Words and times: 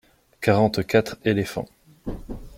Quarante-quatre 0.41 1.17
éléphants. 1.25 1.69